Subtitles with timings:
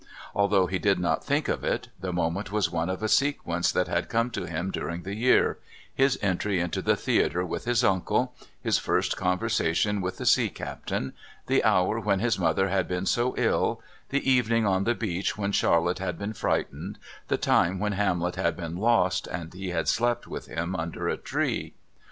[0.33, 3.87] Although he did not think of it, the moment was one of a sequence that
[3.87, 5.59] had come to him during the year
[5.93, 11.13] his entry into the theatre with his uncle, his first conversation with the sea captain,
[11.45, 13.79] the hour when his mother had been so ill,
[14.09, 16.97] the evening on the beach when Charlotte had been frightened,
[17.27, 21.15] the time when Hamlet had been lost and he had slept with him under a
[21.15, 21.75] tree.